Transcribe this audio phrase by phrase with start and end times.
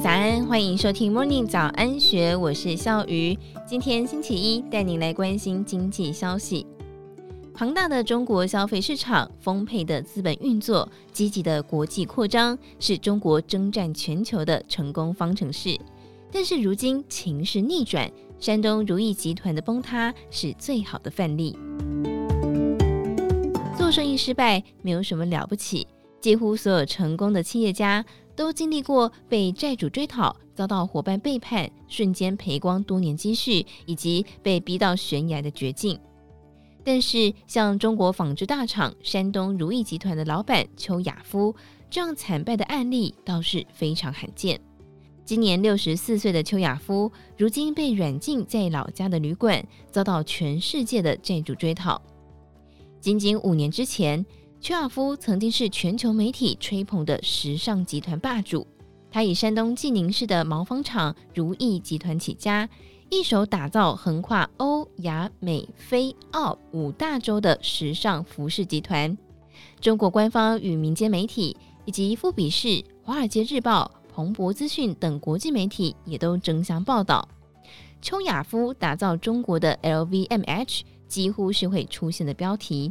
[0.00, 3.38] 早安，欢迎收听 Morning 早安学，我是笑鱼。
[3.64, 6.66] 今天星期一，带您来关心经济消息。
[7.54, 15.78] 庞大的中国消费市场、丰沛的资本运作、积极的国际扩张，是中国征战全球的成功方程式。
[16.32, 21.56] 但是如今情势逆转，山东如意集团的崩塌是最好的范例。
[23.78, 25.86] 做生意失败没有什么了不起，
[26.20, 28.04] 几乎所有成功的企业家
[28.36, 35.98] 都经历过被债主追讨、遭到伙伴背叛、瞬间赔光多年积蓄，以及被逼到悬崖的绝境。
[36.82, 41.54] 但是，像中国纺织大厂山东如意集团的老板邱亚夫
[41.88, 44.60] 这样惨败的案例倒是非常罕见。
[45.24, 52.02] 今年六十四岁的邱亚夫，如今被软禁在老家的旅馆，遭到全世界的债主追讨。
[53.00, 54.22] 仅仅五年之前，
[54.64, 58.66] 邱亚夫曾经是全球媒体吹捧的时尚集团霸主，
[59.10, 62.66] 他以山东济宁市的毛纺厂如意集团起家。
[63.10, 69.14] 一手打造横跨欧亚美非澳五大洲的时尚服饰集团，
[69.82, 77.28] 中国官方与民间媒体以及富比士、华尔街日报、彭博资讯等国际媒体也都争相报道。
[78.00, 82.90] 邱亚夫打造中国的 LVMH，几乎是会出现的标题。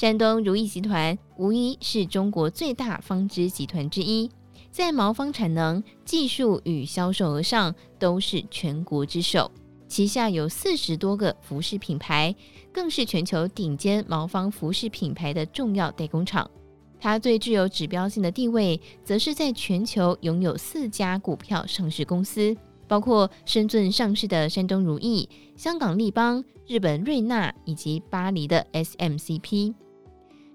[0.00, 4.30] 山东如意集团无疑是中国最大纺织集团之一。
[4.70, 9.52] 在毛纺产能、技术与销售额上都是全国之首，
[9.88, 12.34] 旗下有四十多个服饰品牌，
[12.72, 16.50] 更是全球顶尖毛纺服饰品牌的重要代工厂。
[16.98, 22.56] 它最具有指标性的地位，则是在全球拥有四家股票上市公司，
[22.88, 29.74] 包括深圳上市的山东如意、香港利邦、日本瑞纳以及巴黎的 SMCP。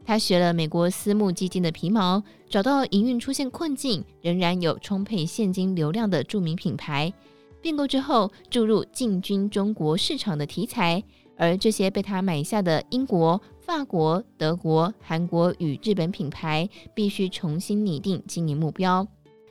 [0.06, 7.12] 他学了美国私募基金的皮毛，找到营运出现困境，仍然有充沛现金流量的著名品牌，
[7.59, 11.03] 并购之后注入进军中国市场的题材，
[11.35, 19.07] 而这些被他买下的英国、法国、德国、韩国与日本品牌，必须重新拟定经营目标。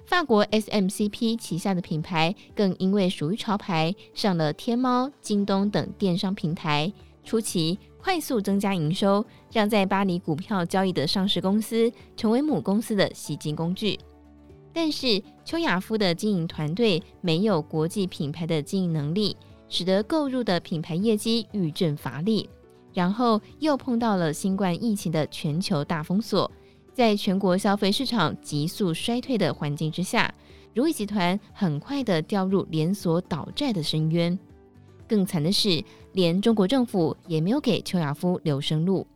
[0.06, 6.92] 法国 SMCP 旗下的品牌更因为属于潮牌，上了天猫、京东等电商平台，
[7.24, 13.98] 初期，快速增加营收，让在巴黎股票交易的上市公司成为母公司的吸金工具。
[14.74, 19.34] 但是邱亚夫的经营团队没有国际品牌的经营能力，
[19.70, 22.46] 使得购入的品牌业绩愈见乏力。
[22.92, 26.52] 然后又碰到了新冠疫情的全球大封锁，
[26.92, 30.30] 在全国消费市场急速衰退的环境之下，
[30.74, 34.38] 如意集团很快的掉入连锁倒债的深渊。
[35.08, 35.82] 更惨的是，
[36.12, 39.06] 连中国政府也没有给邱亚夫留生路。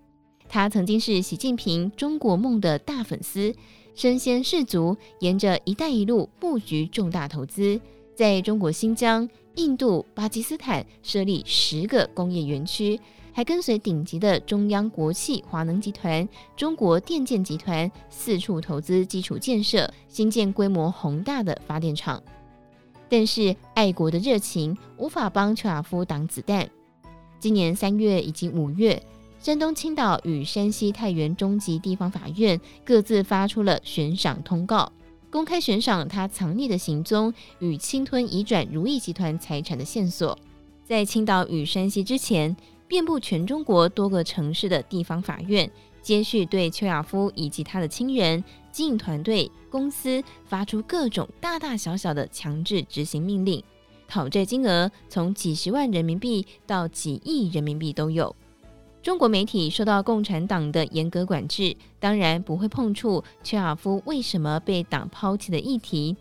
[0.49, 3.55] 他曾经是习近平中国梦的大粉丝，
[3.95, 7.79] 身先士卒，沿着“一带一路”布局重大投资，
[8.15, 12.99] 在中国新疆、印度、巴基斯坦设立十个工业园区，
[13.33, 16.27] 还跟随顶级的中央国企华能集团、
[16.57, 22.23] 中国电建集团四处投资基础建设，新建规模宏大的发电厂。
[23.09, 26.69] 但是爱国的热情无法帮邱亚夫挡子弹。
[27.41, 29.03] 今年三月以及五月，
[29.41, 34.93] 山东青岛与山西太原中级地方法院各自发出了悬赏通告，
[35.31, 40.37] 公开悬赏他藏匿的行踪与侵吞移转如意集团财产的线索。
[40.85, 42.57] 在青岛与山西之前，
[42.89, 45.71] 遍布全中国多个城市的地方法院，
[46.03, 53.63] 接续对邱亚夫以及他的亲人、经营团队、公司发出各种大大小小的强制执行命令，
[54.07, 58.35] 讨债金额从几十万人民币到几亿人民币都有。
[59.01, 66.17] 中国媒体受到共产党的严格管制，当然不会碰触邱亚夫为什么被党抛弃的议题。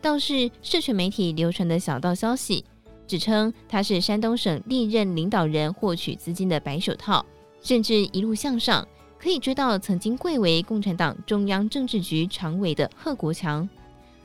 [0.00, 2.64] 倒是社群媒体流传的小道消息，
[3.06, 7.24] 指称他是山东省历任领导人获取资金的白手套，
[7.60, 8.86] 甚至一路向上。
[9.20, 13.68] 可以追到曾经贵为共产党中央政治局常委的贺国强。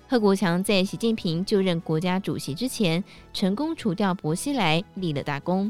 [0.08, 3.04] 贺国强在习近平就任国家主席之前，
[3.34, 5.70] 成功除掉薄熙来，立了大功。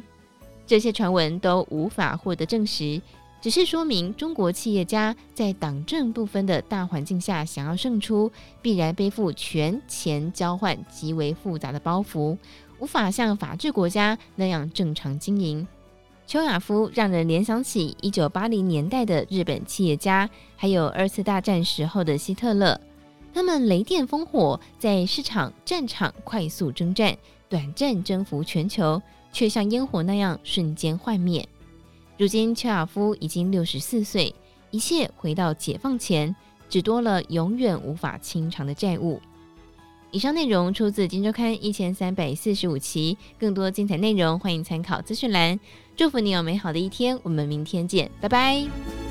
[0.67, 3.01] 这些传闻都无法获得证实，
[3.41, 8.31] 只是说明中国企业家在党政不分的大环境下想要胜出，
[8.61, 12.37] 必然背负权钱交换极为复杂的包袱，
[12.79, 15.65] 无法像法治国家那样正常经营。
[16.27, 22.79] 邱亚夫让人联想起一九八零年代的日本企业家，还有二次大战时候的希特勒。
[23.31, 27.15] 他们雷电烽火，在市场战场快速征战，
[27.47, 28.99] 短暂征服全球，
[29.31, 31.47] 却像烟火那样瞬间幻灭。
[32.17, 34.33] 如今邱亚夫已经六十四岁，
[34.71, 36.35] 一切回到解放前，
[36.67, 39.21] 只多了永远无法清偿的债务。
[40.11, 45.59] 以上内容出自《金周刊》一千三百四十五期，更多精彩内容欢迎参考资讯栏。
[45.95, 49.04] 祝福你有美好的一天，我们明天见，拜拜。